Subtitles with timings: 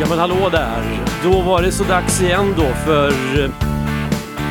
[0.00, 1.00] Ja men hallå där!
[1.22, 3.50] Då var det så dags igen då för eh,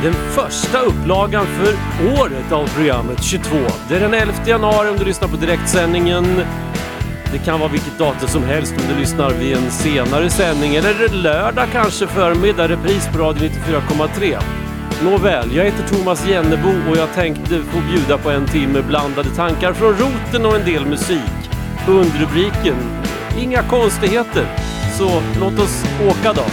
[0.02, 1.74] den första upplagan för
[2.20, 3.56] året av programmet 22.
[3.88, 6.24] Det är den 11 januari om du lyssnar på direktsändningen.
[7.32, 11.08] Det kan vara vilket datum som helst om du lyssnar vid en senare sändning eller
[11.08, 14.38] lördag kanske förmiddag, repris på Radio 94,3.
[15.04, 19.72] Nåväl, jag heter Thomas Jennebo och jag tänkte få bjuda på en timme blandade tankar
[19.72, 21.50] från roten och en del musik.
[21.88, 22.76] Underrubriken
[23.38, 24.46] Inga konstigheter.
[24.98, 26.44] Så låt oss åka då.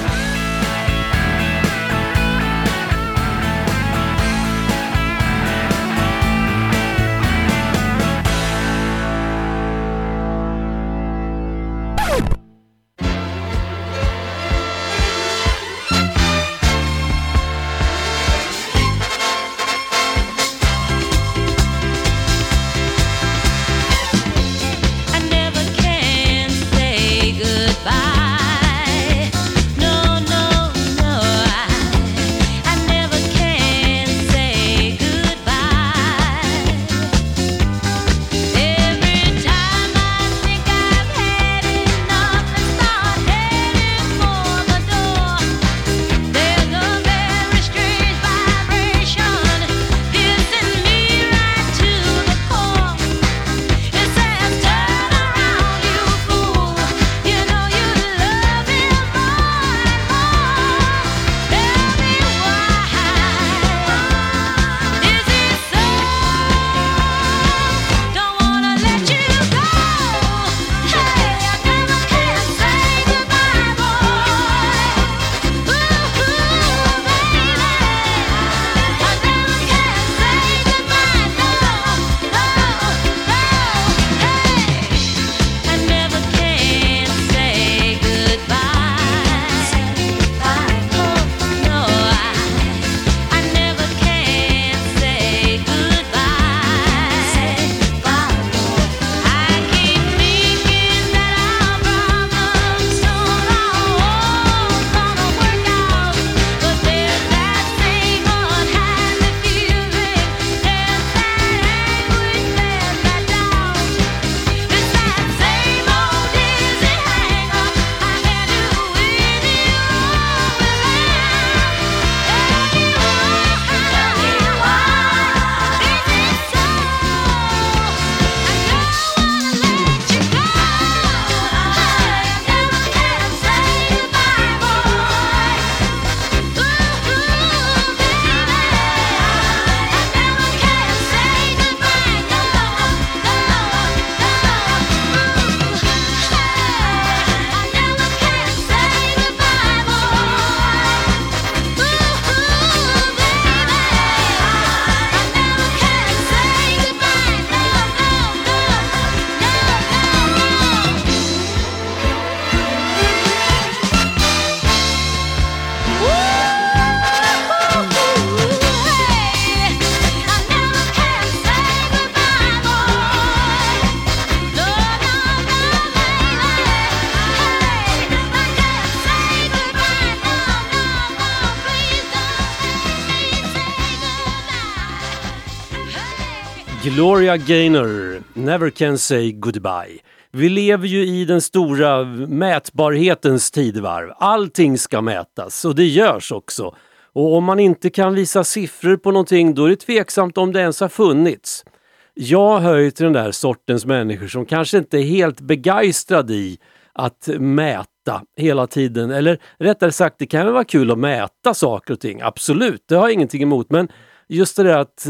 [186.86, 190.00] Gloria Gaynor, Never Can Say Goodbye.
[190.32, 194.12] Vi lever ju i den stora mätbarhetens tidevarv.
[194.18, 196.76] Allting ska mätas och det görs också.
[197.14, 200.60] Och om man inte kan visa siffror på någonting då är det tveksamt om det
[200.60, 201.66] ens har funnits.
[202.14, 206.60] Jag hör ju till den där sortens människor som kanske inte är helt begeistrad i
[206.94, 209.12] att mäta hela tiden.
[209.12, 212.22] Eller rättare sagt, det kan väl vara kul att mäta saker och ting.
[212.22, 213.70] Absolut, det har jag ingenting emot.
[213.70, 213.88] Men
[214.28, 215.08] just det där att,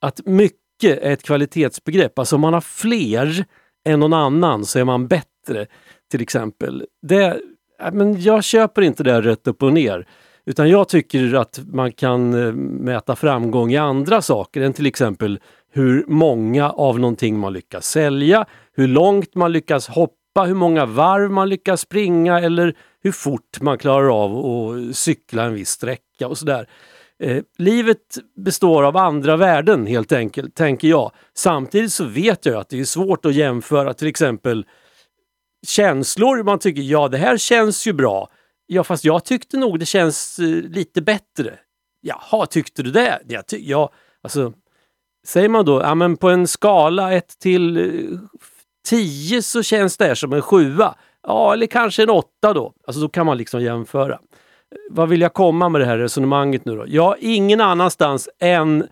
[0.00, 2.18] att mycket mycket är ett kvalitetsbegrepp.
[2.18, 3.44] Alltså om man har fler
[3.84, 5.66] än någon annan så är man bättre.
[6.10, 6.84] Till exempel.
[7.02, 7.24] Det,
[7.82, 10.06] äh, men jag köper inte det rätt upp och ner.
[10.46, 15.40] Utan jag tycker att man kan eh, mäta framgång i andra saker än till exempel
[15.72, 21.30] hur många av någonting man lyckas sälja, hur långt man lyckas hoppa, hur många varv
[21.30, 26.38] man lyckas springa eller hur fort man klarar av att cykla en viss sträcka och
[26.38, 26.68] sådär.
[27.22, 27.98] Eh, livet
[28.36, 31.12] består av andra värden helt enkelt, tänker jag.
[31.34, 34.66] Samtidigt så vet jag att det är svårt att jämföra till exempel
[35.66, 36.42] känslor.
[36.42, 38.28] Man tycker ja, det här känns ju bra.
[38.66, 41.58] Ja, fast jag tyckte nog det känns eh, lite bättre.
[42.00, 43.22] Jaha, tyckte du det?
[43.28, 43.90] Jag ty- ja,
[44.22, 44.52] alltså,
[45.26, 48.18] säger man då, ja men på en skala 1 till eh,
[48.88, 50.94] 10 så känns det här som en sjua.
[51.22, 52.72] Ja, eller kanske en åtta då.
[52.86, 54.18] Alltså då kan man liksom jämföra.
[54.90, 56.84] Vad vill jag komma med det här resonemanget nu då?
[56.88, 58.86] Ja, ingen annanstans än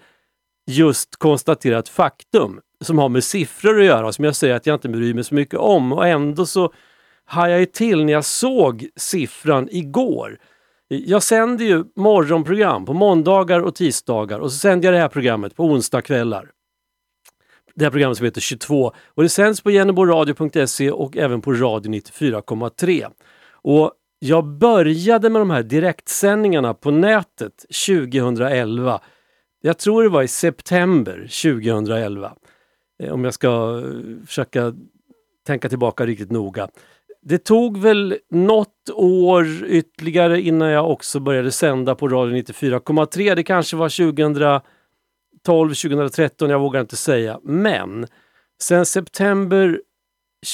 [0.66, 4.88] just konstaterat faktum som har med siffror att göra, som jag säger att jag inte
[4.88, 6.72] bryr mig så mycket om och ändå så
[7.24, 10.38] hajade jag ju till när jag såg siffran igår.
[10.88, 15.56] Jag sänder ju morgonprogram på måndagar och tisdagar och så sänder jag det här programmet
[15.56, 16.50] på onsdagskvällar.
[17.74, 21.92] Det här programmet som heter 22 och det sänds på geneboradio.se och även på radio
[21.92, 23.10] 94,3.
[23.50, 23.92] Och
[24.26, 29.00] jag började med de här direktsändningarna på nätet 2011.
[29.60, 32.32] Jag tror det var i september 2011.
[33.02, 34.74] Eh, om jag ska eh, försöka
[35.46, 36.68] tänka tillbaka riktigt noga.
[37.22, 43.34] Det tog väl något år ytterligare innan jag också började sända på Radio 94,3.
[43.34, 47.40] Det kanske var 2012, 2013, jag vågar inte säga.
[47.42, 48.06] Men
[48.62, 49.80] sen september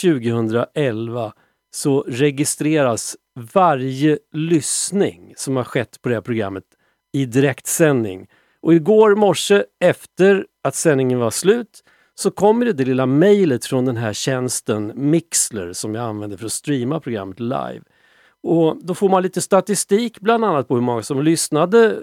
[0.03, 1.33] 2011
[1.75, 3.17] så registreras
[3.53, 6.65] varje lyssning som har skett på det här programmet
[7.13, 8.29] i direktsändning.
[8.61, 11.85] Och igår morse efter att sändningen var slut
[12.15, 16.47] så kommer det, det lilla mejlet från den här tjänsten Mixler som jag använder för
[16.47, 17.83] att streama programmet live.
[18.43, 21.99] Och Då får man lite statistik bland annat på hur många som lyssnade eh,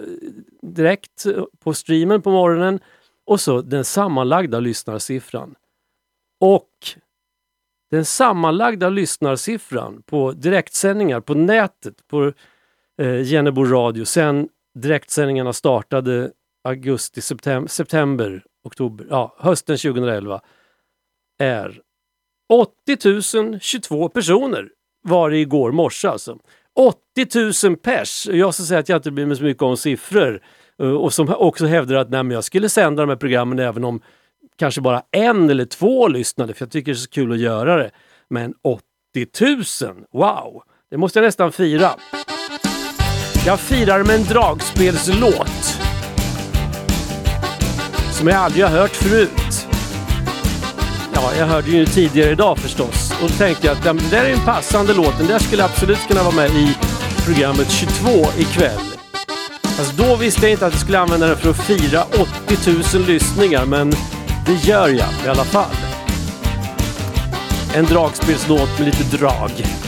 [0.62, 2.80] direkt eh, på streamen på morgonen
[3.26, 5.54] och så den sammanlagda lyssnarsiffran.
[6.40, 6.68] Och
[7.90, 12.32] den sammanlagda lyssnarsiffran på direktsändningar på nätet på
[13.02, 16.30] eh, Jennebo radio sen direktsändningarna startade
[16.64, 20.40] augusti, septem september, oktober, ja, hösten 2011
[21.38, 21.80] är
[22.48, 24.68] 80 022 personer
[25.02, 26.38] var det igår morse alltså.
[26.74, 28.26] 80 000 pers.
[28.26, 30.42] Jag ska säga att jag inte bryr mig så mycket om siffror
[30.78, 33.84] eh, och som också hävdar att nej, men jag skulle sända de här programmen även
[33.84, 34.00] om
[34.60, 37.76] kanske bara en eller två lyssnade för jag tycker det är så kul att göra
[37.76, 37.90] det.
[38.30, 38.82] Men 80
[39.84, 40.62] 000, wow!
[40.90, 41.90] Det måste jag nästan fira.
[43.46, 45.78] Jag firar med en dragspelslåt
[48.12, 49.66] som jag aldrig har hört förut.
[51.14, 53.12] Ja, jag hörde ju tidigare idag förstås.
[53.22, 55.18] Och då tänkte jag att det där är en passande låt.
[55.18, 56.76] Den där skulle absolut kunna vara med i
[57.26, 58.80] programmet 22 ikväll.
[59.78, 63.06] Alltså då visste jag inte att jag skulle använda den för att fira 80 000
[63.06, 63.92] lyssningar, men
[64.50, 65.76] det gör jag i alla fall.
[67.74, 69.79] En dragspelslåt med lite drag.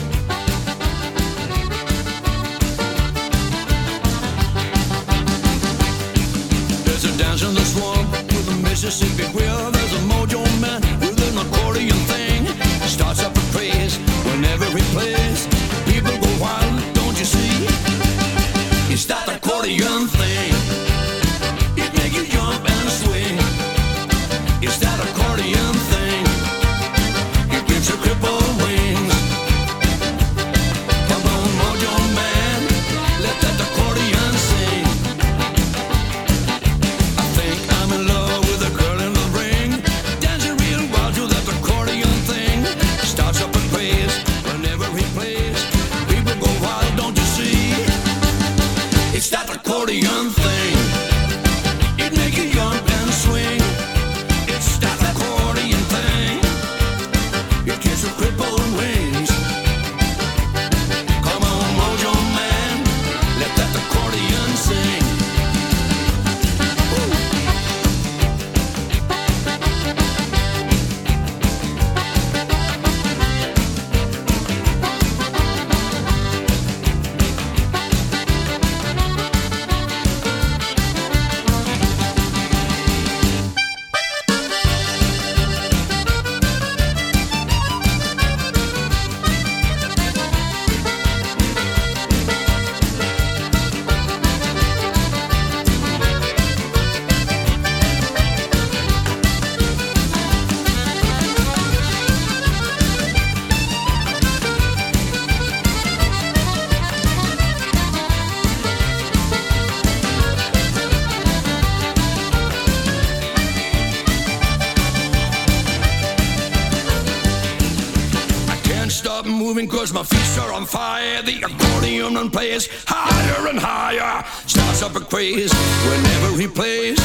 [119.82, 121.22] Cause my feet are on fire.
[121.22, 124.24] The accordion plays higher and higher.
[124.46, 125.52] Starts up a craze
[125.90, 127.00] whenever he plays.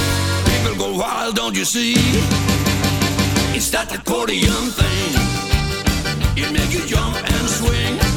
[0.46, 1.96] People go wild, don't you see?
[3.57, 5.12] It's that accordion thing.
[6.38, 8.16] It makes you jump and swing.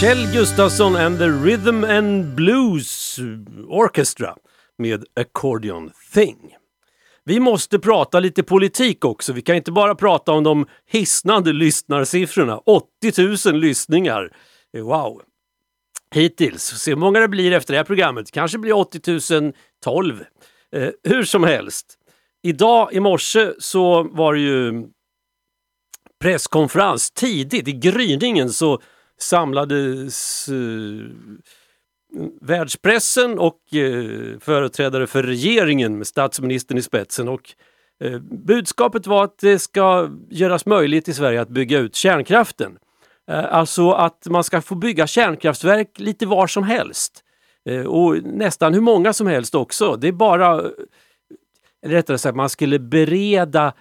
[0.00, 3.18] Kjell Gustafsson and the Rhythm and Blues
[3.68, 4.36] Orchestra
[4.76, 6.56] med Accordion Thing.
[7.24, 9.32] Vi måste prata lite politik också.
[9.32, 12.58] Vi kan inte bara prata om de hisnande lyssnarsiffrorna.
[12.58, 14.32] 80 000 lyssningar.
[14.76, 15.22] Eh, wow!
[16.14, 16.62] Hittills.
[16.62, 18.30] Se hur många det blir efter det här programmet.
[18.30, 19.52] Kanske blir 80
[19.84, 20.24] 012.
[20.76, 21.98] Eh, hur som helst.
[22.42, 24.88] Idag i morse så var det ju
[26.20, 28.80] presskonferens tidigt i gryningen så
[29.18, 31.06] samlades eh,
[32.40, 37.28] världspressen och eh, företrädare för regeringen med statsministern i spetsen.
[37.28, 37.54] Och,
[38.04, 42.78] eh, budskapet var att det ska göras möjligt i Sverige att bygga ut kärnkraften.
[43.30, 47.24] Alltså att man ska få bygga kärnkraftverk lite var som helst.
[47.86, 49.96] Och nästan hur många som helst också.
[49.96, 50.60] Det är bara,
[51.82, 53.72] eller rättare sagt, man skulle bereda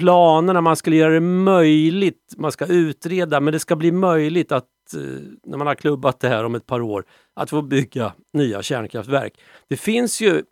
[0.00, 4.64] planerna, man skulle göra det möjligt, man ska utreda, men det ska bli möjligt att
[4.94, 5.00] eh,
[5.44, 7.04] när man har klubbat det här om ett par år,
[7.34, 9.40] att få bygga nya kärnkraftverk.
[9.68, 10.42] Det finns ju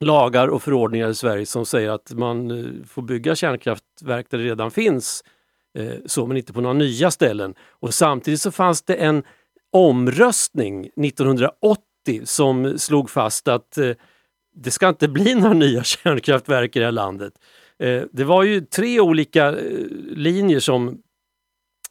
[0.00, 4.44] lagar och förordningar i Sverige som säger att man eh, får bygga kärnkraftverk där det
[4.44, 5.24] redan finns,
[5.78, 7.54] eh, så men inte på några nya ställen.
[7.70, 9.22] Och samtidigt så fanns det en
[9.72, 11.80] omröstning 1980
[12.24, 13.78] som slog fast att
[14.54, 17.32] det ska inte bli några nya kärnkraftverk i det här landet.
[17.82, 19.54] Eh, det var ju tre olika eh,
[20.06, 20.98] linjer som,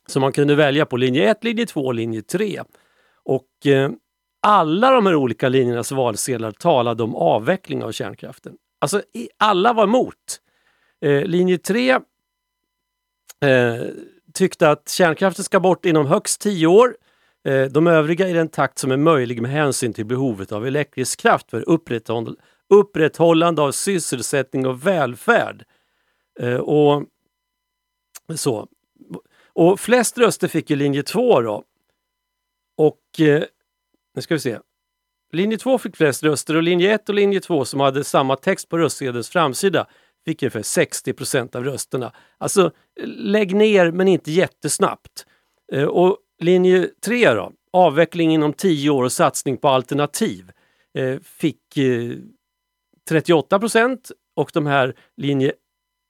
[0.08, 0.98] som man kunde välja på.
[0.98, 2.62] Linje 1, linje 2 och linje 3.
[3.24, 3.92] Och eh,
[4.48, 8.54] alla de här olika linjernas valsedlar talade om avveckling av kärnkraften.
[8.82, 10.40] Alltså i- alla var emot.
[11.06, 12.00] Eh, linje 3 eh,
[14.34, 16.96] tyckte att kärnkraften ska bort inom högst 10 år.
[17.48, 21.20] Eh, de övriga i den takt som är möjlig med hänsyn till behovet av elektrisk
[21.20, 22.38] kraft för upprätthåll
[22.70, 25.64] upprätthållande av sysselsättning och välfärd.
[26.40, 27.06] Eh, och
[28.36, 28.68] så.
[29.54, 31.64] Och flest röster fick ju linje 2 då.
[32.78, 33.44] Och eh,
[34.16, 34.60] nu ska vi se.
[35.34, 38.70] Linje 2 fick flest röster och linje 1 och linje 2 som hade samma text
[38.70, 39.88] på röstsedelns framsida
[40.26, 42.12] fick ungefär 60 procent av rösterna.
[42.38, 42.72] Alltså
[43.06, 45.26] lägg ner men inte jättesnabbt.
[45.72, 50.52] Eh, och linje 3 då, avveckling inom 10 år och satsning på alternativ,
[50.98, 52.12] eh, fick eh,
[53.10, 55.54] 38 procent och de här linje,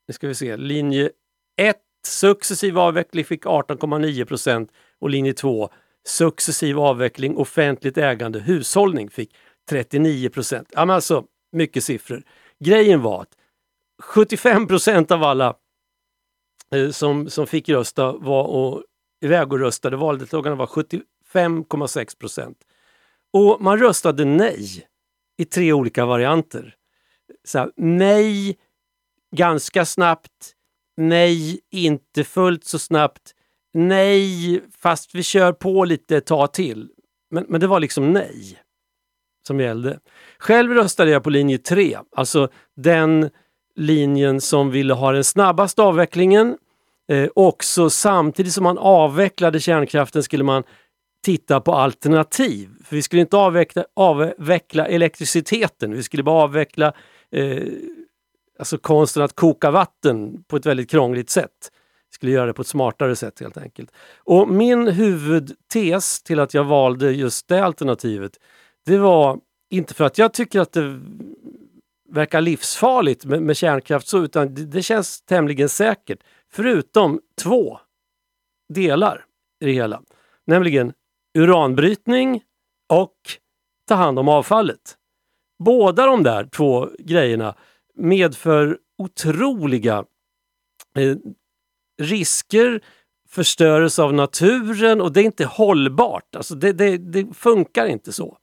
[0.08, 1.10] nu ska vi se, linje
[1.58, 5.70] 1 successiv avveckling fick 18,9 procent och linje 2
[6.08, 9.36] successiv avveckling, offentligt ägande, hushållning fick
[9.70, 10.70] 39 procent.
[10.72, 12.24] Ja, men alltså, mycket siffror.
[12.60, 13.38] Grejen var att
[14.04, 15.56] 75 procent av alla
[16.72, 18.84] eh, som, som fick rösta var och,
[19.22, 19.98] iväg och röstade.
[19.98, 22.58] Valdeltagarna var 75,6 procent.
[23.34, 24.88] Och man röstade nej
[25.38, 26.76] i tre olika varianter.
[27.44, 28.58] Så här, nej
[29.36, 30.54] ganska snabbt,
[30.98, 33.32] nej inte fullt så snabbt,
[33.74, 36.90] nej fast vi kör på lite ett tag till.
[37.32, 38.60] Men, men det var liksom nej
[39.48, 40.00] som gällde.
[40.40, 43.30] Själv röstade jag på linje 3, alltså den
[43.76, 46.58] linjen som ville ha den snabbaste avvecklingen.
[47.12, 50.64] Eh, också samtidigt som man avvecklade kärnkraften skulle man
[51.26, 52.70] titta på alternativ.
[52.86, 56.94] För vi skulle inte avveckla, avveckla elektriciteten, vi skulle bara avveckla
[57.32, 57.64] eh,
[58.60, 61.72] alltså konsten att koka vatten på ett väldigt krångligt sätt.
[62.10, 63.92] Jag skulle göra det på ett smartare sätt helt enkelt.
[64.18, 68.32] Och min huvudtes till att jag valde just det alternativet,
[68.86, 71.00] det var inte för att jag tycker att det
[72.10, 76.20] verkar livsfarligt med, med kärnkraft så, utan det, det känns tämligen säkert.
[76.52, 77.80] Förutom två
[78.74, 79.26] delar
[79.60, 80.02] i det hela.
[80.48, 80.94] Nämligen
[81.38, 82.44] uranbrytning
[82.94, 83.16] och
[83.88, 84.98] ta hand om avfallet.
[85.64, 87.56] Båda de där två grejerna
[87.96, 90.06] medför otroliga
[90.98, 91.16] eh,
[92.02, 92.82] risker,
[93.30, 96.36] förstörelse av naturen och det är inte hållbart.
[96.36, 98.38] Alltså det, det, det funkar inte så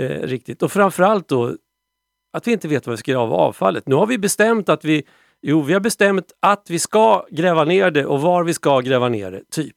[0.00, 0.62] eh, riktigt.
[0.62, 1.56] Och framförallt då
[2.32, 3.86] att vi inte vet vad vi ska göra av avfallet.
[3.86, 5.06] Nu har vi bestämt att vi,
[5.42, 9.08] jo, vi har bestämt att vi ska gräva ner det och var vi ska gräva
[9.08, 9.76] ner det, typ.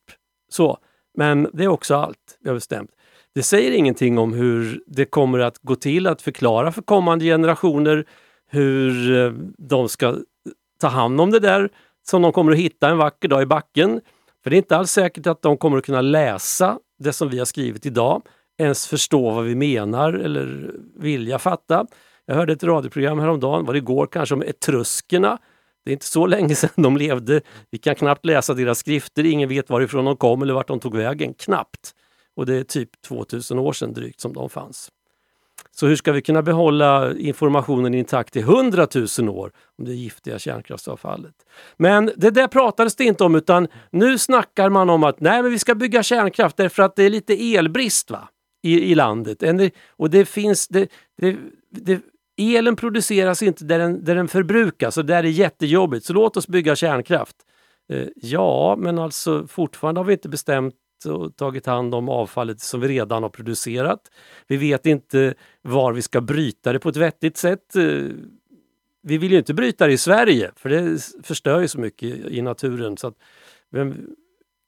[0.50, 0.78] Så.
[1.18, 2.92] Men det är också allt vi har bestämt.
[3.36, 8.06] Det säger ingenting om hur det kommer att gå till att förklara för kommande generationer
[8.48, 10.18] hur eh, de ska
[10.80, 11.70] ta hand om det där
[12.08, 14.02] som de kommer att hitta en vacker dag i backen.
[14.44, 17.38] För det är inte alls säkert att de kommer att kunna läsa det som vi
[17.38, 18.22] har skrivit idag,
[18.58, 21.88] ens förstå vad vi menar eller vilja fatta.
[22.26, 25.38] Jag hörde ett radioprogram häromdagen, var det igår kanske, om etruskerna.
[25.86, 27.42] Det är inte så länge sedan de levde.
[27.70, 30.96] Vi kan knappt läsa deras skrifter, ingen vet varifrån de kom eller vart de tog
[30.96, 31.34] vägen.
[31.34, 31.96] Knappt.
[32.36, 34.90] Och det är typ 2000 år sedan drygt som de fanns.
[35.78, 38.88] Så hur ska vi kunna behålla informationen intakt i 100
[39.20, 41.36] 000 år om det giftiga kärnkraftsavfallet?
[41.78, 45.52] Men det där pratades det inte om utan nu snackar man om att nej, men
[45.52, 48.30] vi ska bygga kärnkraft därför att det är lite elbrist va?
[48.64, 49.44] I, i landet.
[49.90, 50.68] Och det finns...
[50.68, 51.38] Det, det,
[51.70, 52.02] det,
[52.38, 56.06] elen produceras inte där den, där den förbrukas och där är jättejobbigt.
[56.06, 57.36] Så låt oss bygga kärnkraft.
[57.90, 62.82] Eh, ja, men alltså fortfarande har vi inte bestämt och tagit hand om avfallet som
[62.82, 64.12] vi redan har producerat.
[64.48, 67.76] Vi vet inte var vi ska bryta det på ett vettigt sätt.
[67.76, 67.84] Eh,
[69.02, 72.42] vi vill ju inte bryta det i Sverige för det förstör ju så mycket i
[72.42, 72.98] naturen.
[72.98, 73.16] Så att,
[73.72, 74.16] vem,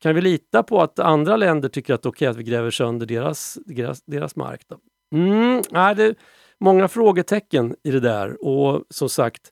[0.02, 2.72] kan vi lita på att andra länder tycker att det är okej att vi gräver
[2.72, 4.62] sönder deras, deras, deras mark?
[4.68, 4.78] Då?
[5.18, 6.16] Mm, nej, det är
[6.60, 9.52] många frågetecken i det där och som sagt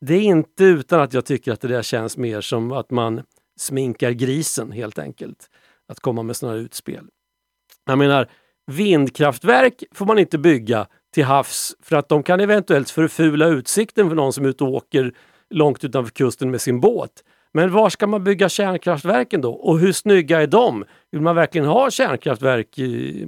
[0.00, 3.22] det är inte utan att jag tycker att det där känns mer som att man
[3.56, 5.50] sminkar grisen helt enkelt.
[5.88, 7.06] Att komma med sådana här utspel.
[7.86, 8.30] Jag menar,
[8.66, 14.16] vindkraftverk får man inte bygga till havs för att de kan eventuellt förfula utsikten för
[14.16, 15.14] någon som är ute och åker
[15.50, 17.10] långt utanför kusten med sin båt.
[17.52, 19.52] Men var ska man bygga kärnkraftverken då?
[19.52, 20.84] Och hur snygga är de?
[21.12, 22.78] Vill man verkligen ha kärnkraftverk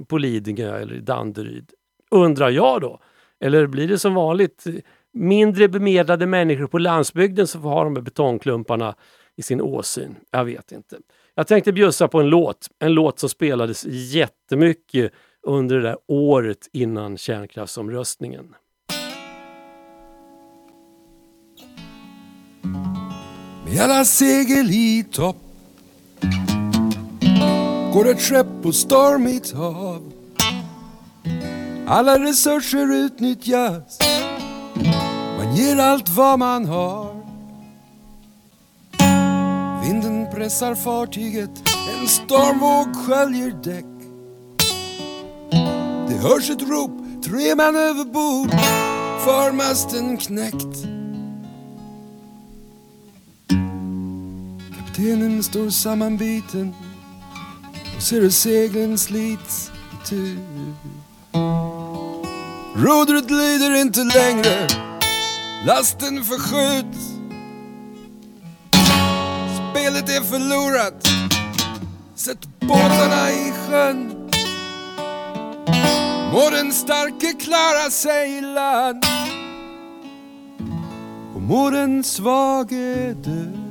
[0.07, 1.71] på Lidingö eller i Danderyd?
[2.11, 2.99] Undrar jag då.
[3.43, 4.73] Eller blir det som vanligt eh,
[5.13, 8.95] mindre bemedlade människor på landsbygden som får ha de här betongklumparna
[9.39, 10.15] i sin åsyn?
[10.31, 10.97] Jag vet inte.
[11.35, 12.67] Jag tänkte bjussa på en låt.
[12.79, 15.11] En låt som spelades jättemycket
[15.47, 18.55] under det där året innan kärnkraftsomröstningen.
[23.65, 25.37] Med alla segel i topp
[27.93, 30.11] går ett skepp på stormigt hav.
[31.87, 33.99] Alla resurser utnyttjas.
[35.37, 37.18] Man ger allt vad man har.
[40.49, 41.49] Vinden pressar fartyget,
[41.99, 43.85] en stormvåg sköljer däck.
[46.07, 46.91] Det hörs ett rop,
[47.23, 48.51] tre man överbord,
[49.25, 50.85] förmasten knäckt.
[54.77, 56.75] Kaptenen står sammanbiten
[57.97, 60.37] och ser hur seglen slits itu.
[62.75, 64.67] Rodret lyder inte längre,
[65.65, 67.08] lasten förskjuts.
[69.79, 71.07] Spelet är förlorat,
[72.15, 74.29] sätt båtarna i sjön.
[76.33, 79.05] Må den starke klara sig i land
[81.35, 83.68] och må den svage dö.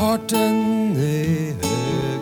[0.00, 2.20] Farten är hög.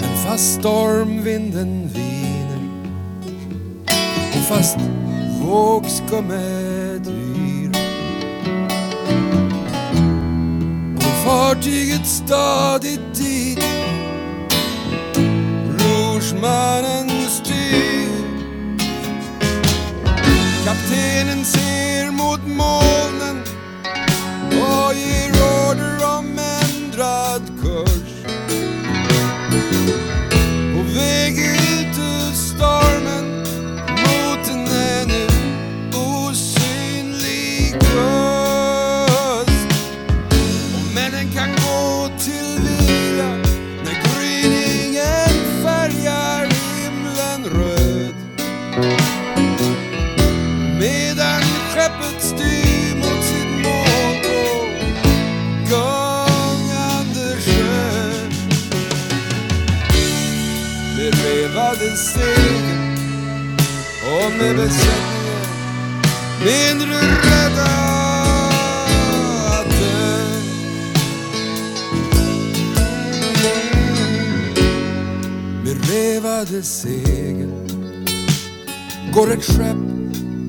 [0.00, 2.60] Men fast stormvinden viner.
[4.32, 4.78] Och fast
[5.42, 7.70] vågskummet yr
[10.94, 13.64] Går fartyget stadigt dit
[15.78, 18.08] Rorsmannen styr.
[20.64, 23.15] Kaptenen ser mot moln
[24.96, 25.35] och
[64.26, 65.16] och med besättningen
[66.44, 67.70] mindre rädda
[69.48, 70.26] att dö.
[75.64, 77.50] Med revade segel
[79.14, 79.76] går ett skepp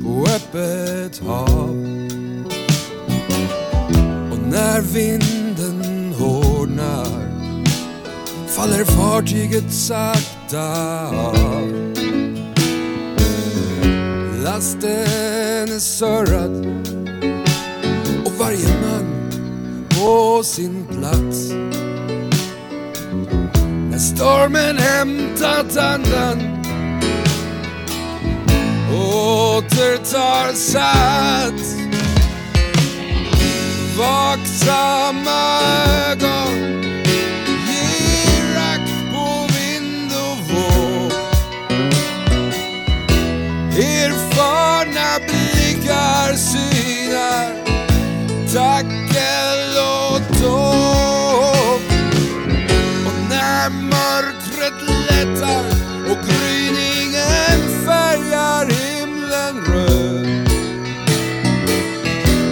[0.03, 1.69] på öppet hav.
[4.31, 7.27] Och när vinden hårdnar
[8.47, 10.63] faller fartyget sakta
[11.07, 11.56] av.
[14.57, 16.65] Lasten är surrad
[18.25, 19.29] och varje man
[19.89, 21.51] på sin plats.
[23.91, 26.63] När stormen hämtat andan
[28.93, 31.75] återtar sats.
[33.97, 35.61] Vaksamma
[36.09, 36.86] ögon
[45.87, 47.53] blickar synar
[48.53, 51.81] tackel och tåg.
[53.05, 55.65] Och när mörkret lättar
[56.11, 60.49] och gryningen färgar himlen röd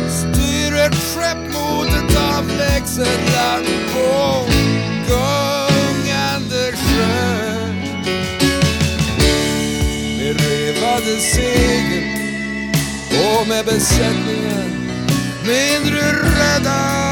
[0.10, 3.75] styr ett skepp mot ett avlägset land
[13.48, 14.70] med besättningen.
[15.44, 17.05] Mindre rädda.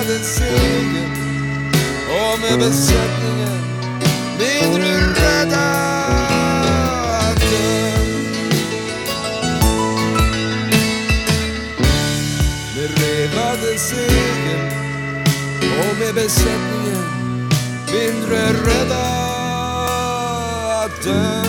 [0.00, 1.10] Revade segel
[2.08, 3.60] och med besättningen
[4.38, 5.70] mindre rädda
[7.18, 7.92] att dö
[12.76, 14.72] med revade segel
[15.80, 17.04] och med besättningen
[17.92, 19.06] mindre rädda
[20.84, 21.39] att dö.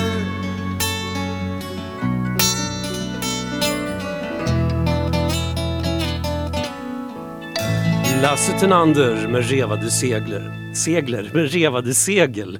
[8.21, 10.73] Lasse Tenander med revade segler.
[10.73, 12.59] Segler med revade segel.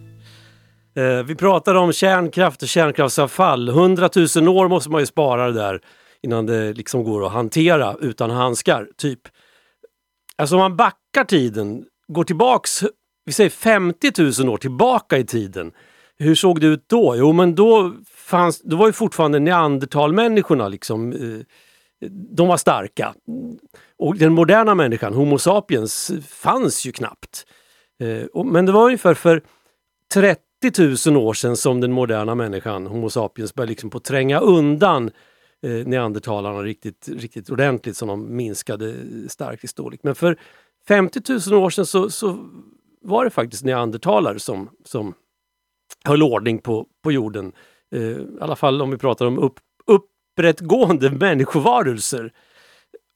[0.96, 3.70] Eh, vi pratade om kärnkraft och kärnkraftsavfall.
[3.70, 5.82] 100 000 år måste man ju spara det där
[6.24, 9.20] innan det liksom går att hantera utan handskar, typ.
[10.36, 12.84] Alltså om man backar tiden, går tillbaks,
[13.26, 15.72] vi säger 50 000 år tillbaka i tiden.
[16.18, 17.16] Hur såg det ut då?
[17.18, 21.46] Jo men då, fanns, då var ju fortfarande neandertalmänniskorna liksom, eh,
[22.10, 23.14] de var starka.
[24.02, 27.46] Och den moderna människan, Homo sapiens, fanns ju knappt.
[28.00, 29.42] Eh, men det var ungefär för
[30.14, 35.12] 30 000 år sedan som den moderna människan, Homo sapiens, började liksom på tränga undan
[35.64, 38.96] eh, neandertalarna riktigt, riktigt ordentligt som de minskade
[39.30, 40.00] starkt i storlek.
[40.04, 40.38] Men för
[40.88, 42.50] 50 000 år sedan så, så
[43.02, 45.14] var det faktiskt neandertalare som, som
[46.06, 47.52] höll ordning på, på jorden.
[47.92, 52.34] Eh, I alla fall om vi pratar om upp, upprättgående människovarelser.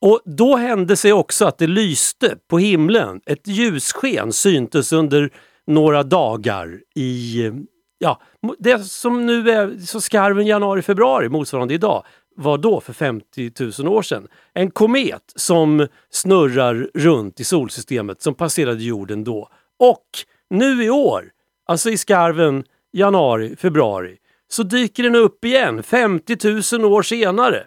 [0.05, 3.21] Och då hände sig också att det lyste på himlen.
[3.25, 5.29] Ett ljussken syntes under
[5.67, 7.51] några dagar i,
[7.97, 8.21] ja,
[8.59, 13.87] det som nu är så skarven januari, februari motsvarande idag var då för 50 000
[13.87, 14.27] år sedan.
[14.53, 19.49] En komet som snurrar runt i solsystemet som passerade jorden då.
[19.79, 20.09] Och
[20.49, 21.31] nu i år,
[21.65, 22.63] alltså i skarven
[22.93, 27.65] januari, februari, så dyker den upp igen 50 000 år senare.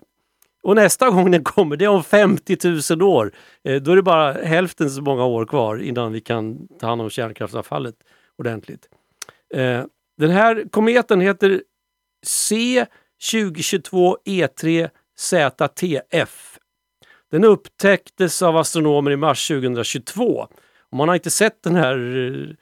[0.62, 2.56] Och nästa gång den kommer, det är om 50
[2.94, 3.32] 000 år.
[3.64, 7.00] Eh, då är det bara hälften så många år kvar innan vi kan ta hand
[7.00, 7.94] om kärnkraftsavfallet
[8.38, 8.88] ordentligt.
[9.54, 9.84] Eh,
[10.18, 11.62] den här kometen heter
[12.26, 12.86] C
[13.32, 16.58] 2022 E3 ZTF.
[17.30, 20.48] Den upptäcktes av astronomer i mars 2022.
[20.90, 22.54] Och man har inte sett den här eh,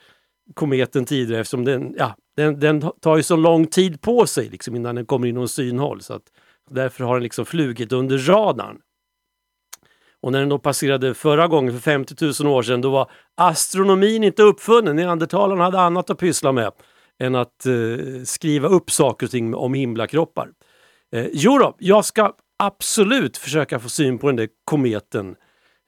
[0.54, 4.76] kometen tidigare eftersom den, ja, den, den tar ju så lång tid på sig liksom,
[4.76, 6.02] innan den kommer inom synhåll.
[6.02, 6.22] Så att,
[6.70, 8.78] därför har den liksom flugit under radarn.
[10.20, 14.24] Och när den då passerade förra gången för 50 000 år sedan då var astronomin
[14.24, 14.96] inte uppfunnen.
[14.96, 16.72] Neandertalarna hade annat att pyssla med
[17.18, 20.48] än att eh, skriva upp saker och ting om himlakroppar.
[21.12, 25.36] Eh, jo då, jag ska absolut försöka få syn på den där kometen.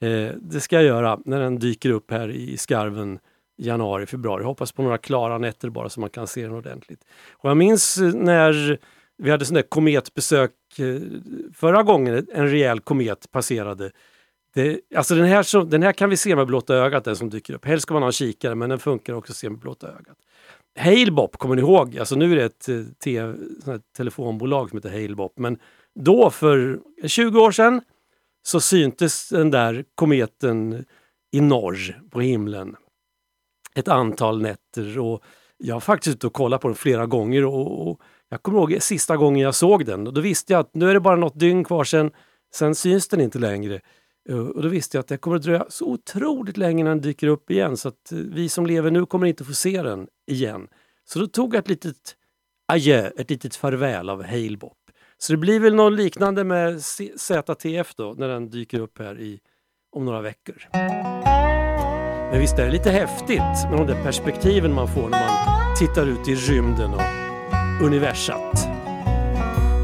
[0.03, 3.19] Eh, det ska jag göra när den dyker upp här i skarven
[3.59, 4.43] januari, februari.
[4.43, 7.05] Jag hoppas på några klara nätter bara så man kan se den ordentligt.
[7.33, 8.79] Och jag minns eh, när
[9.19, 11.01] vi hade sån där kometbesök eh,
[11.55, 13.91] förra gången en rejäl komet passerade.
[14.55, 17.31] Det, alltså den här, som, den här kan vi se med blotta ögat, den som
[17.31, 17.65] dyker upp.
[17.65, 20.17] Helst ska man ha en kikare, men den funkar också att se med blotta ögat.
[20.79, 21.99] Halebop, kommer ni ihåg?
[21.99, 25.59] Alltså nu är det ett eh, te, här telefonbolag som heter Halebop, men
[25.95, 27.81] då för 20 år sedan
[28.43, 30.85] så syntes den där kometen
[31.33, 32.77] i norr på himlen
[33.75, 35.23] ett antal nätter och
[35.57, 38.83] jag har faktiskt ute och kollat på den flera gånger och, och jag kommer ihåg
[38.83, 41.39] sista gången jag såg den och då visste jag att nu är det bara något
[41.39, 42.11] dygn kvar sen,
[42.55, 43.81] sen syns den inte längre.
[44.29, 47.01] Eh, och då visste jag att det kommer att dröja så otroligt länge innan den
[47.01, 50.07] dyker upp igen så att eh, vi som lever nu kommer inte få se den
[50.27, 50.69] igen.
[51.05, 52.17] Så då tog jag ett litet
[52.73, 54.79] adjö, ett litet farväl av Hailbop.
[55.19, 56.83] Så det blir väl något liknande med
[57.17, 59.41] ZTF då när den dyker upp här i,
[59.93, 60.69] om några veckor.
[62.31, 63.39] Men visst är det lite häftigt
[63.71, 67.18] med de där perspektiven man får när man tittar ut i rymden och
[67.81, 68.59] universat.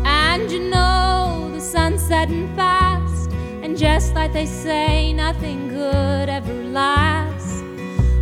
[0.05, 3.31] And you know the sun's setting fast,
[3.63, 7.63] and just like they say, nothing good ever lasts.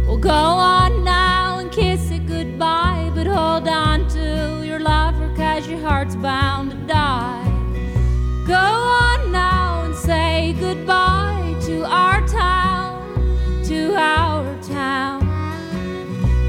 [0.07, 5.67] Well, go on now and kiss it goodbye, but hold on to your lover, cause
[5.67, 7.49] your heart's bound to die.
[8.47, 15.23] Go on now and say goodbye to our town, to our town.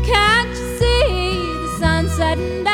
[0.03, 2.72] Can't you see the sun setting down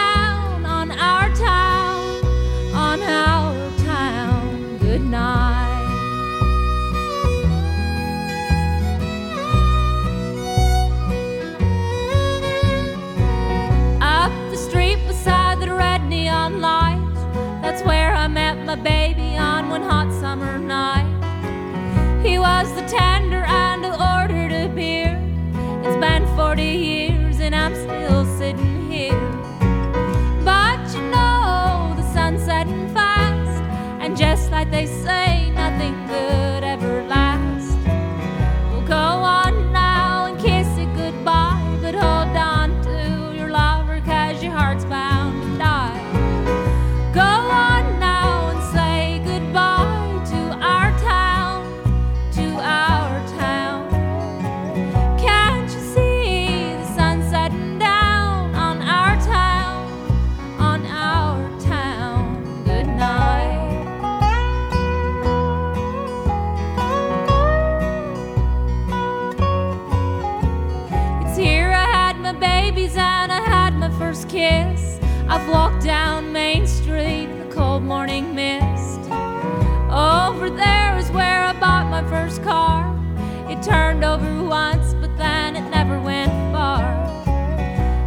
[18.69, 21.09] my baby on one hot summer night.
[22.21, 25.19] He was the tender and I ordered a beer.
[25.83, 29.27] It's been 40 years and I'm still sitting here.
[30.45, 33.59] But you know the sun's setting fast,
[34.01, 36.48] and just like they say, nothing good
[74.25, 74.99] kiss.
[75.27, 78.99] I've walked down Main Street the cold morning mist.
[79.91, 82.83] Over there is where I bought my first car.
[83.49, 86.83] It turned over once, but then it never went far.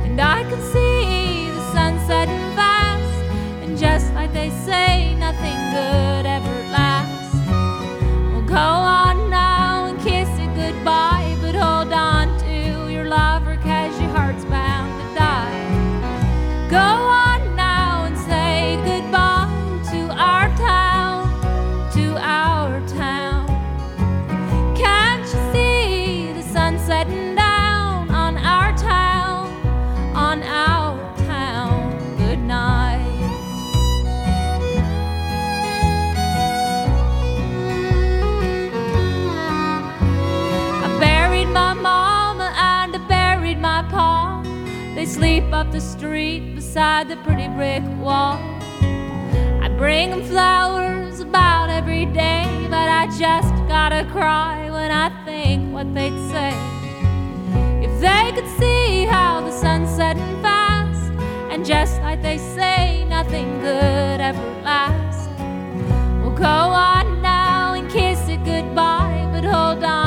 [0.05, 3.15] And I can see the sun setting fast.
[3.63, 6.22] And just like they say, nothing good
[45.33, 48.39] Up the street beside the pretty brick wall.
[49.63, 55.73] I bring them flowers about every day, but I just gotta cry when I think
[55.73, 56.53] what they'd say.
[57.83, 61.11] If they could see how the sun's setting fast,
[61.51, 65.29] and just like they say, nothing good ever lasts.
[66.21, 70.02] Well, go on now and kiss it goodbye, but hold on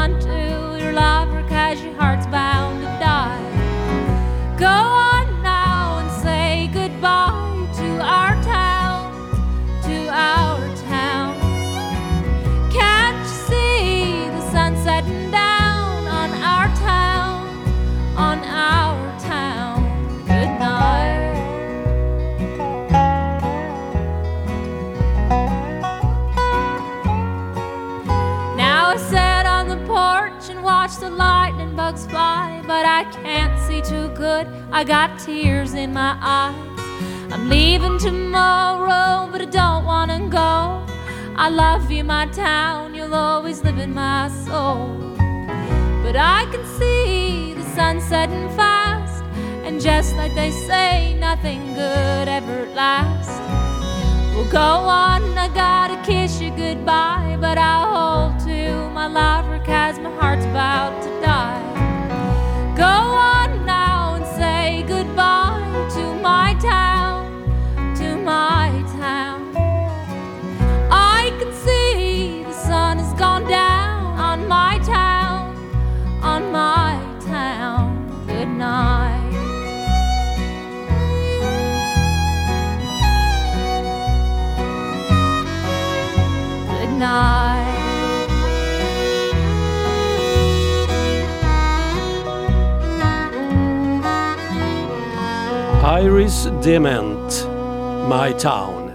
[28.87, 33.81] I sit on the porch and watch the lightning bugs fly, but I can't see
[33.81, 34.45] too good.
[34.71, 36.53] I got tears in my eyes.
[37.33, 40.85] I'm leaving tomorrow, but I don't wanna go.
[41.35, 42.93] I love you, my town.
[42.93, 44.95] You'll always live in my soul.
[46.03, 49.23] But I can see the sun setting fast,
[49.65, 53.39] and just like they say, nothing good ever lasts.
[54.35, 58.44] Well, go on, I gotta kiss you goodbye, but I'll hold
[58.95, 61.62] my lover, cause my heart's about to die.
[62.77, 67.43] Go on now and say goodbye to my town,
[67.97, 69.53] to my town.
[70.89, 75.58] I can see the sun has gone down on my town,
[76.23, 78.25] on my town.
[78.27, 79.31] Good night.
[86.69, 87.44] Good night.
[96.01, 97.47] Iris Dement,
[98.10, 98.91] My Town.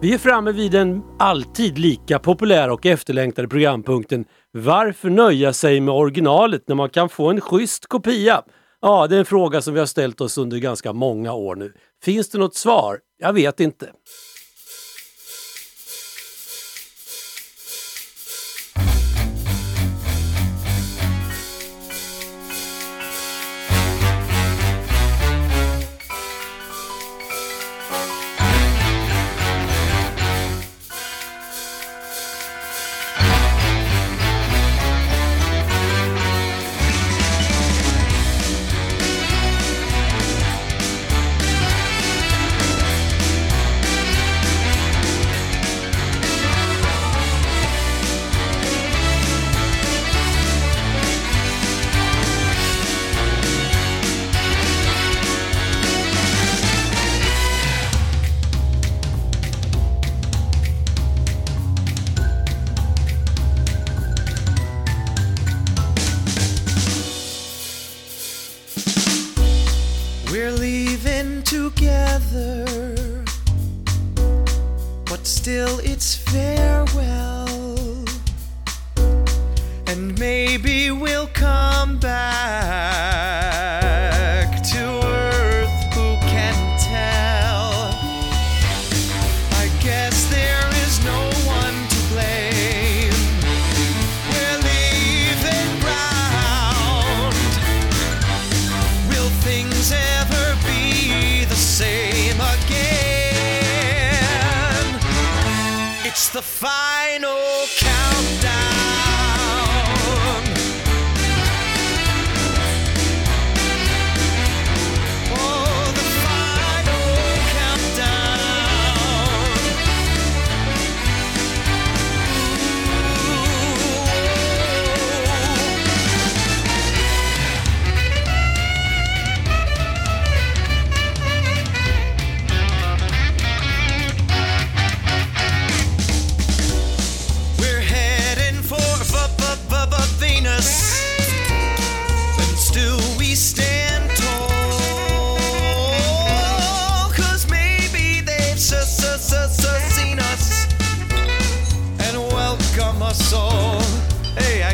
[0.00, 5.94] Vi är framme vid den alltid lika populära och efterlängtade programpunkten Varför nöja sig med
[5.94, 8.42] originalet när man kan få en schysst kopia?
[8.80, 11.72] Ja, det är en fråga som vi har ställt oss under ganska många år nu.
[12.02, 12.98] Finns det något svar?
[13.18, 13.90] Jag vet inte.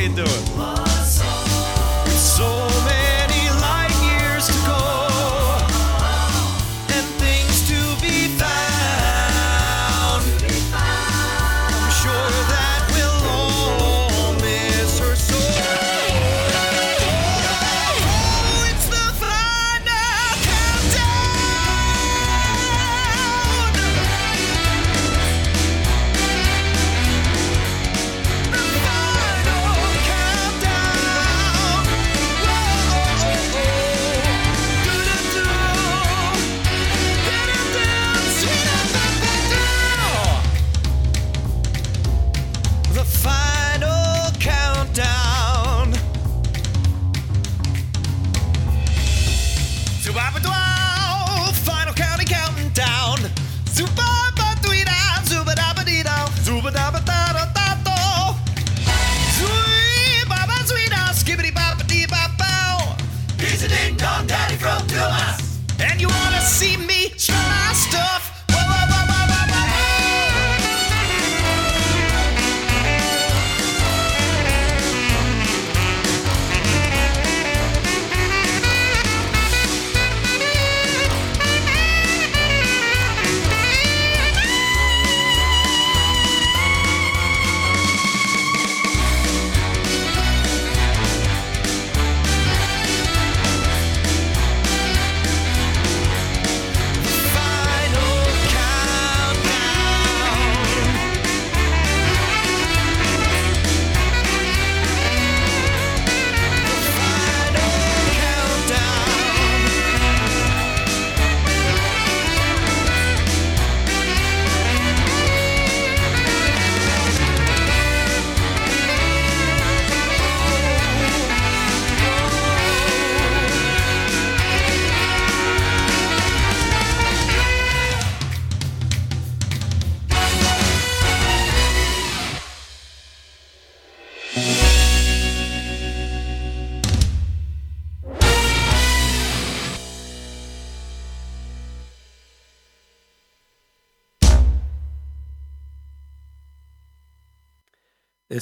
[0.06, 0.75] You doing?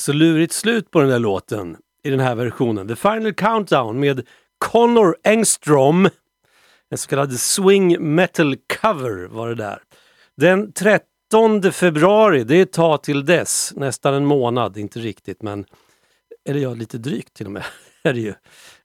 [0.04, 2.88] Så lurigt slut på den där låten i den här versionen.
[2.88, 4.26] The Final Countdown med
[4.58, 6.08] Connor Engstrom.
[6.90, 9.78] En så kallad swing metal cover var det där.
[10.36, 15.64] Den 13 februari, det är ett tag till dess, nästan en månad, inte riktigt men
[16.48, 17.64] eller ja, lite drygt till och med.
[18.02, 18.26] är det ju.
[18.26, 18.34] Jag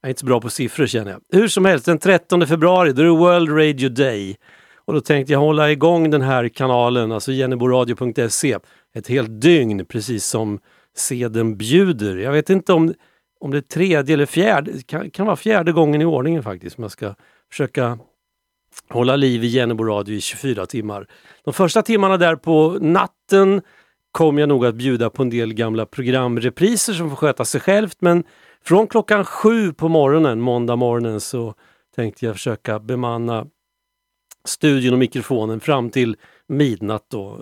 [0.02, 1.22] är inte så bra på siffror känner jag.
[1.40, 4.38] Hur som helst, den 13 februari då är det World Radio Day.
[4.76, 8.58] Och då tänkte jag hålla igång den här kanalen, alltså jenneboradio.se,
[8.96, 10.60] ett helt dygn precis som
[11.00, 12.18] seden bjuder.
[12.18, 12.94] Jag vet inte om,
[13.40, 16.76] om det är tredje eller fjärde, det kan, kan vara fjärde gången i ordningen faktiskt,
[16.76, 17.16] som jag ska
[17.52, 18.00] försöka
[18.90, 21.08] hålla liv i Jennebo radio i 24 timmar.
[21.44, 23.62] De första timmarna där på natten
[24.12, 27.98] kommer jag nog att bjuda på en del gamla programrepriser som får sköta sig självt
[28.00, 28.24] men
[28.64, 31.54] från klockan sju på morgonen, måndag morgonen, så
[31.96, 33.48] tänkte jag försöka bemanna
[34.46, 36.16] studion och mikrofonen fram till
[36.48, 37.40] midnatt då,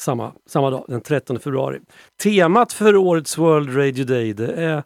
[0.00, 1.80] samma, samma dag, den 13 februari.
[2.22, 4.82] Temat för årets World Radio Day det är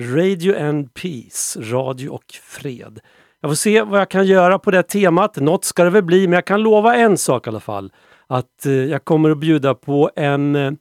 [0.00, 3.00] Radio and Peace, radio och fred.
[3.40, 5.36] Jag får se vad jag kan göra på det temat.
[5.36, 7.92] Något ska det väl bli, men jag kan lova en sak i alla fall.
[8.26, 10.72] Att eh, jag kommer att bjuda på en eh,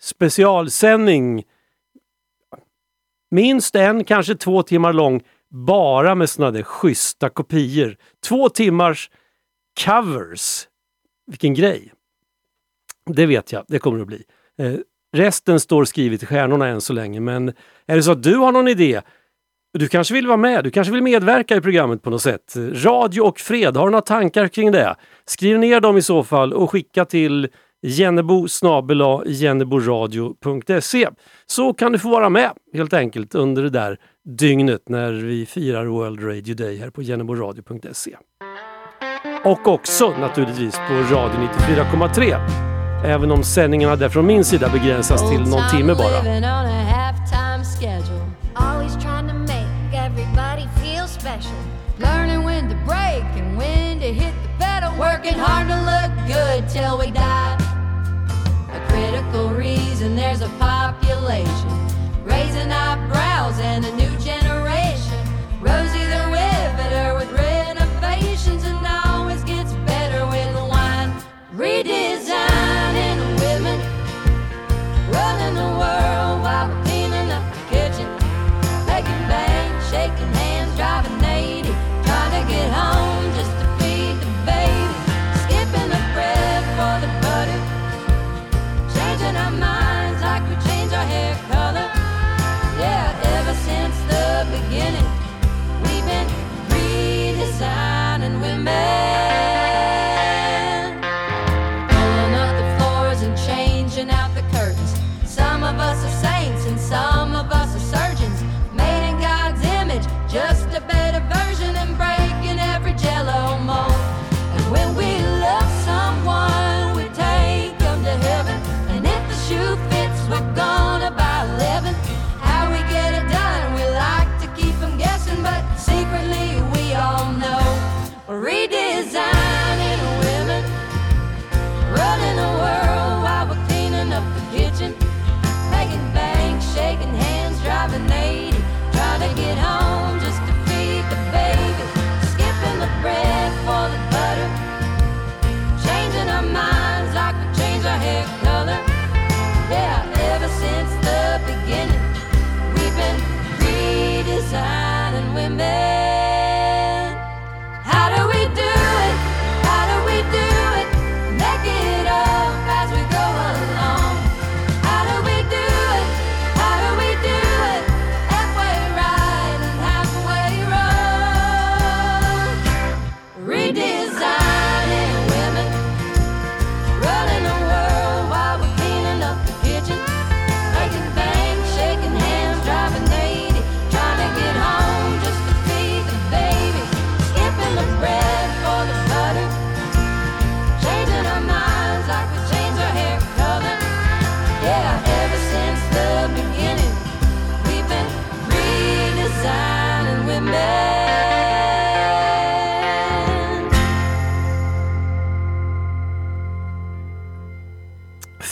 [0.00, 1.44] specialsändning.
[3.30, 7.96] Minst en, kanske två timmar lång, bara med sådana där schyssta kopior.
[8.28, 9.10] Två timmars
[9.84, 10.68] covers.
[11.26, 11.92] Vilken grej!
[13.14, 14.22] Det vet jag, det kommer det att bli.
[14.58, 14.74] Eh,
[15.16, 17.48] resten står skrivet i stjärnorna än så länge, men
[17.86, 19.00] är det så att du har någon idé
[19.72, 22.54] du kanske vill vara med, du kanske vill medverka i programmet på något sätt.
[22.56, 24.96] Radio och fred, har du några tankar kring det?
[25.24, 27.48] Skriv ner dem i så fall och skicka till
[27.82, 28.46] jennebo
[29.26, 31.08] jenneboradio.se
[31.46, 33.98] så kan du få vara med helt enkelt under det där
[34.38, 38.16] dygnet när vi firar World Radio Day här på jenneboradio.se.
[39.44, 42.69] Och också naturligtvis på Radio 94,3.
[43.04, 46.79] Även om sändningarna där från min sida begränsas till någon timme bara.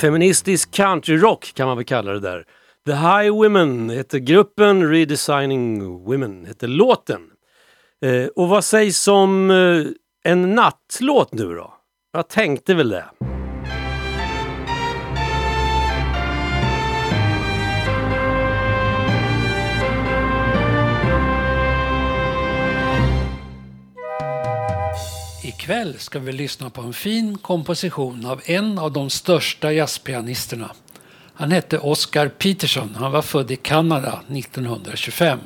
[0.00, 2.44] Feministisk countryrock kan man väl kalla det där.
[2.86, 7.20] The High Women heter gruppen, Redesigning Women heter låten.
[8.04, 9.86] Eh, och vad sägs om eh,
[10.32, 11.74] en nattlåt nu då?
[12.12, 13.04] Jag tänkte väl det.
[25.68, 30.70] Ikväll ska vi lyssna på en fin komposition av en av de största jazzpianisterna.
[31.34, 32.94] Han hette Oscar Peterson.
[32.98, 35.38] Han var född i Kanada 1925.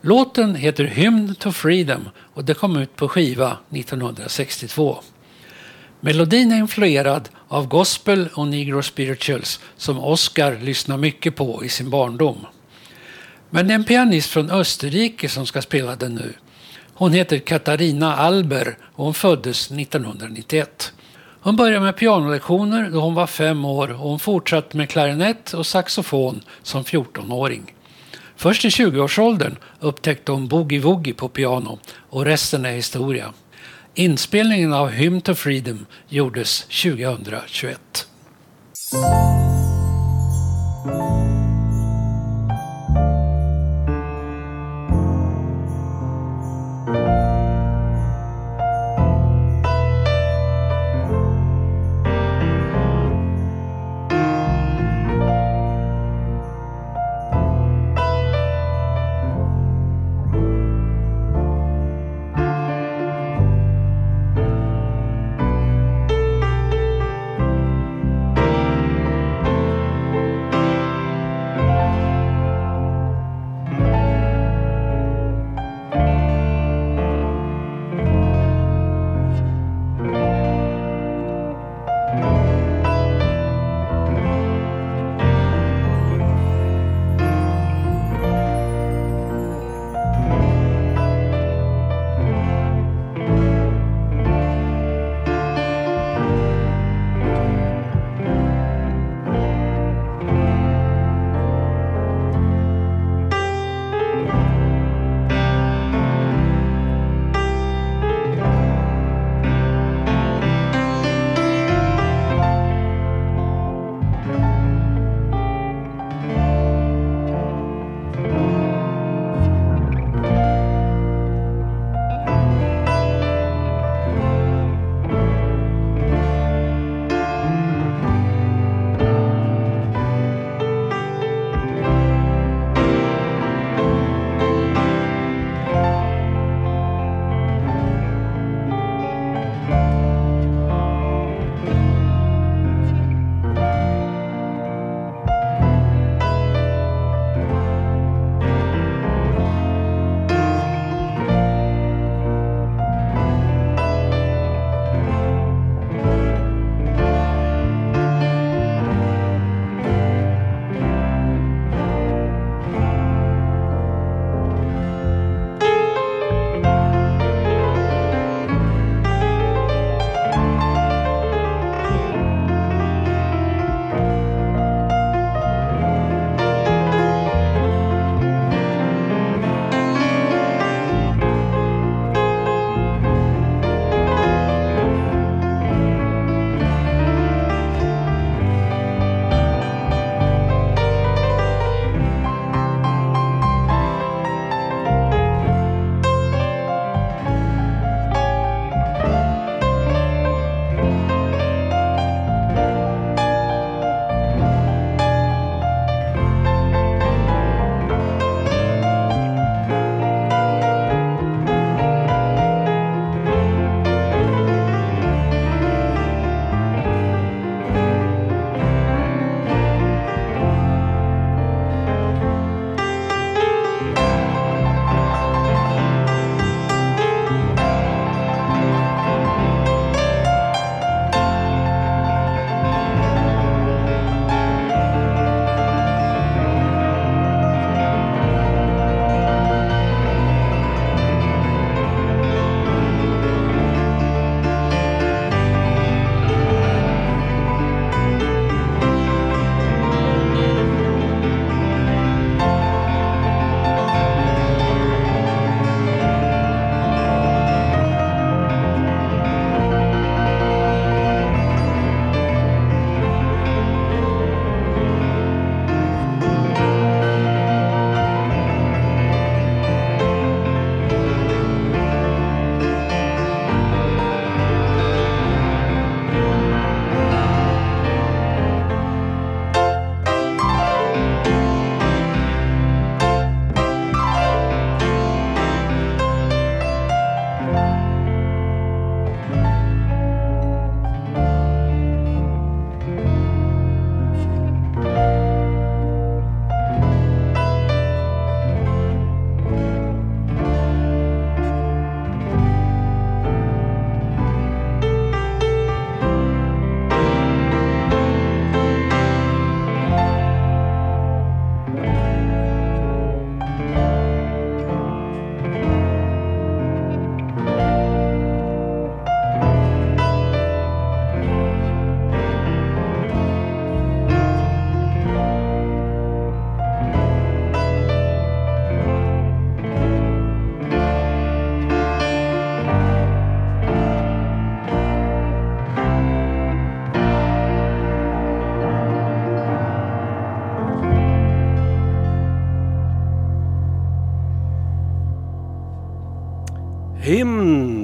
[0.00, 4.98] Låten heter Hymn to Freedom och det kom ut på skiva 1962.
[6.00, 11.90] Melodin är influerad av gospel och negro spirituals som Oscar lyssnar mycket på i sin
[11.90, 12.46] barndom.
[13.50, 16.34] Men det är en pianist från Österrike som ska spela den nu.
[17.00, 20.92] Hon heter Katarina Alber och hon föddes 1991.
[21.40, 25.66] Hon började med pianolektioner då hon var fem år och hon fortsatte med klarinett och
[25.66, 27.74] saxofon som 14-åring.
[28.36, 31.78] Först i 20-årsåldern upptäckte hon boogie-woogie på piano
[32.10, 33.32] och resten är historia.
[33.94, 38.06] Inspelningen av Hymn to Freedom gjordes 2021.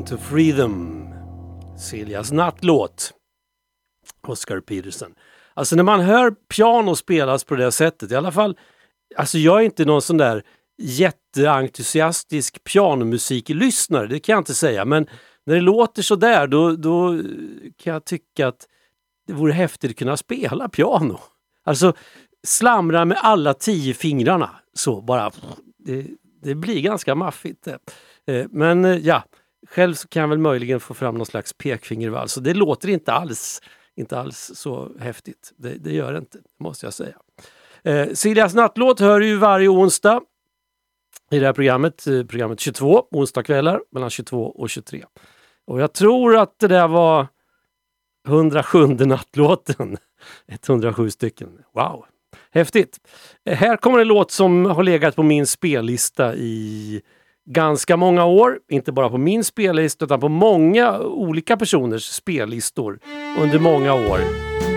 [0.08, 1.04] To Freedom.
[1.78, 3.12] Siljas nattlåt.
[4.26, 5.14] Oscar Peterson.
[5.54, 8.58] Alltså när man hör piano spelas på det sättet, i alla fall,
[9.16, 10.42] alltså jag är inte någon sån där
[10.78, 15.06] jätteentusiastisk pianomusiklyssnare, det kan jag inte säga, men
[15.46, 17.22] när det låter så där då, då
[17.76, 18.66] kan jag tycka att
[19.26, 21.20] det vore häftigt att kunna spela piano.
[21.64, 21.92] Alltså
[22.46, 25.30] slamra med alla tio fingrarna så bara.
[25.78, 26.06] Det,
[26.42, 27.64] det blir ganska maffigt.
[27.64, 27.78] det.
[28.32, 29.22] Eh, men eh, ja,
[29.70, 32.32] själv så kan jag väl möjligen få fram någon slags pekfingervals.
[32.32, 33.62] Så det låter inte alls,
[33.96, 35.52] inte alls så häftigt.
[35.56, 37.16] Det, det gör det inte, måste jag säga.
[37.82, 40.20] Eh, Siljas nattlåt hör du ju varje onsdag
[41.30, 45.04] i det här programmet, eh, programmet 22, onsdagskvällar mellan 22 och 23.
[45.66, 47.26] Och jag tror att det där var
[48.28, 49.96] 107 nattlåten.
[50.66, 51.48] 107 stycken.
[51.74, 52.04] Wow!
[52.50, 52.98] Häftigt!
[53.44, 57.02] Eh, här kommer en låt som har legat på min spellista i
[57.46, 58.58] ganska många år.
[58.70, 62.98] Inte bara på min spellista utan på många olika personers spellistor
[63.40, 64.20] under många år.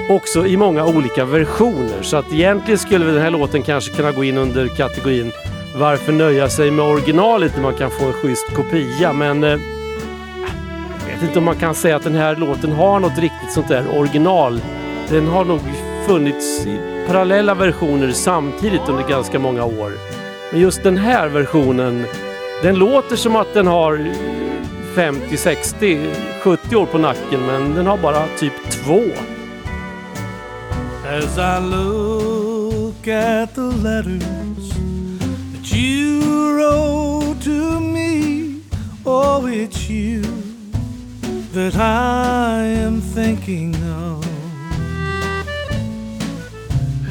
[0.10, 2.02] Också i många olika versioner.
[2.02, 5.32] Så att egentligen skulle den här låten kanske kunna gå in under kategorin
[5.78, 9.14] Varför nöja sig med originalet när man kan få en schysst kopia?
[9.14, 9.50] Men eh,
[11.08, 13.68] jag vet inte om man kan säga att den här låten har något riktigt sånt
[13.68, 14.62] där original.
[15.10, 15.60] Den har nog
[16.08, 19.92] funnits i parallella versioner samtidigt under ganska många år.
[20.52, 22.06] Men just den här versionen,
[22.62, 24.14] den låter som att den har
[24.96, 26.10] 50, 60,
[26.42, 29.02] 70 år på nacken men den har bara typ två.
[31.06, 34.70] As I look at the letters
[35.54, 36.22] that you
[36.58, 38.62] wrote to me,
[39.06, 40.24] oh, it's you
[41.54, 44.26] that I am thinking of.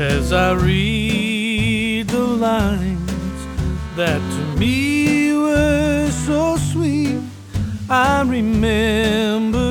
[0.00, 3.46] As I read the lines
[3.96, 4.97] that to me
[5.42, 7.20] were so sweet,
[7.88, 9.67] I remember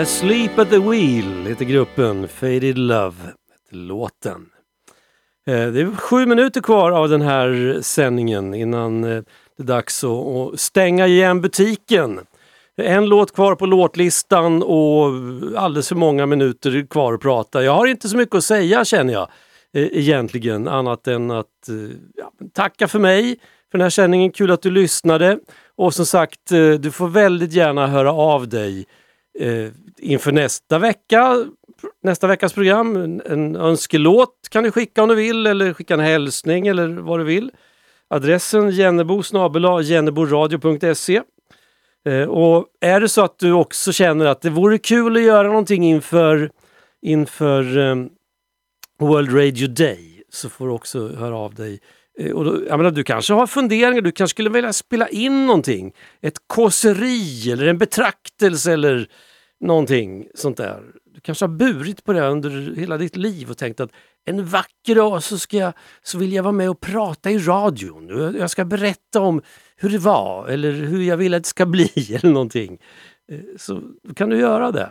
[0.00, 4.46] Asleep at the Wheel heter gruppen, Faded Love heter låten.
[5.46, 9.22] Eh, det är sju minuter kvar av den här sändningen innan eh,
[9.56, 12.20] det är dags att stänga igen butiken.
[12.76, 15.06] En låt kvar på låtlistan och
[15.56, 17.64] alldeles för många minuter kvar att prata.
[17.64, 19.28] Jag har inte så mycket att säga känner jag
[19.74, 21.68] eh, egentligen annat än att
[22.16, 23.36] ja, tacka för mig
[23.70, 24.32] för den här sändningen.
[24.32, 25.38] Kul att du lyssnade
[25.76, 26.48] och som sagt
[26.80, 28.86] du får väldigt gärna höra av dig
[30.00, 31.44] inför nästa vecka.
[32.02, 32.96] Nästa veckas program.
[32.96, 37.20] En, en önskelåt kan du skicka om du vill eller skicka en hälsning eller vad
[37.20, 37.50] du vill.
[38.08, 39.22] Adressen jennebo
[39.82, 41.22] jenneboradio.se
[42.04, 45.48] Eh, Och är det så att du också känner att det vore kul att göra
[45.48, 46.50] någonting inför,
[47.02, 47.96] inför eh,
[49.00, 51.80] World Radio Day så får du också höra av dig.
[52.18, 55.46] Eh, Och då, jag menar, du kanske har funderingar, du kanske skulle vilja spela in
[55.46, 55.92] någonting.
[56.22, 59.08] Ett kåseri eller en betraktelse eller
[59.60, 60.82] någonting sånt där.
[61.14, 63.90] Du kanske har burit på det under hela ditt liv och tänkt att
[64.24, 68.08] en vacker dag så, ska jag, så vill jag vara med och prata i radion.
[68.38, 69.42] Jag- ska berätta om
[69.76, 71.90] hur det var eller hur jag vill att det ska bli
[72.22, 72.78] eller någonting.
[73.32, 73.80] Eh, så
[74.16, 74.90] kan du göra det.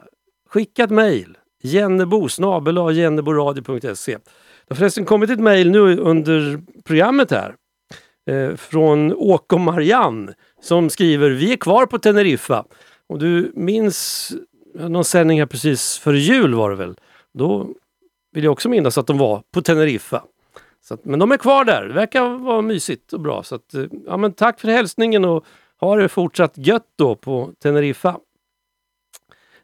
[0.49, 1.37] Skicka ett mejl.
[1.63, 2.27] Jennebo
[2.91, 4.21] jenneboradio.se Det
[4.69, 7.55] har förresten kommit ett mejl nu under programmet här
[8.29, 12.65] eh, från Åke och Marianne som skriver Vi är kvar på Teneriffa.
[13.09, 14.31] Och du minns
[14.73, 16.95] någon sändning här precis före jul var det väl?
[17.33, 17.73] Då
[18.31, 20.23] vill jag också minnas att de var på Teneriffa.
[20.81, 21.87] Så att, men de är kvar där.
[21.87, 23.43] Det verkar vara mysigt och bra.
[23.43, 25.45] Så att, eh, ja, men tack för hälsningen och
[25.79, 28.19] ha det fortsatt gött då på Teneriffa.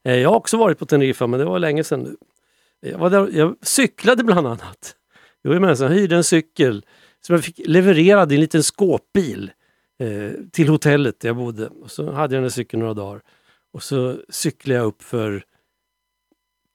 [0.04, 2.16] Eh, jag har också varit på Teneriffa men det var länge sedan nu.
[2.82, 4.96] Eh, jag, var där, jag cyklade bland annat.
[5.42, 6.86] Jag, så jag hyrde en cykel
[7.22, 9.52] som jag fick levererad i en liten skåpbil
[10.00, 11.68] eh, till hotellet där jag bodde.
[11.68, 13.22] Och så hade jag den där cykeln några dagar.
[13.76, 15.44] Och så cyklade jag upp för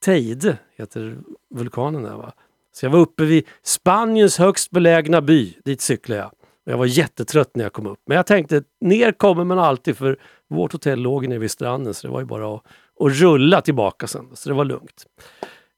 [0.05, 1.19] Teide, heter
[1.55, 2.33] vulkanen där va.
[2.73, 6.29] Så jag var uppe vid Spaniens högst belägna by, dit cyklade jag.
[6.67, 7.99] Och jag var jättetrött när jag kom upp.
[8.07, 12.07] Men jag tänkte, ner kommer man alltid för vårt hotell låg nere vid stranden så
[12.07, 12.63] det var ju bara att,
[13.01, 14.29] att rulla tillbaka sen.
[14.35, 15.07] Så det var lugnt.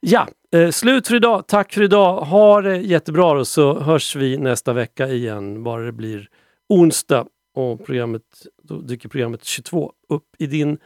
[0.01, 1.47] Ja, eh, slut för idag.
[1.47, 2.21] Tack för idag.
[2.21, 5.63] Ha det jättebra och så hörs vi nästa vecka igen.
[5.63, 6.29] Bara det blir
[6.69, 8.23] onsdag och programmet,
[8.63, 10.79] då dyker programmet 22 upp i din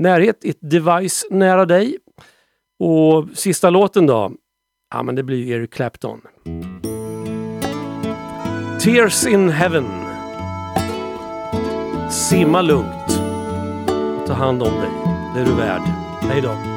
[0.00, 1.98] närhet, ett device nära dig.
[2.78, 4.32] Och sista låten då?
[4.94, 6.20] Ja, men det blir ju Eric Clapton.
[8.80, 9.86] Tears in Heaven.
[12.10, 13.20] Simma lugnt.
[14.26, 14.90] Ta hand om dig.
[15.34, 15.82] Det är du värd.
[16.22, 16.69] Hej då.